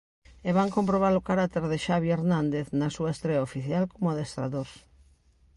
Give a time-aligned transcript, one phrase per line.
[0.47, 4.69] E van comprobar o carácter de Xavi Hernández na súa estrea oficial como adestrador.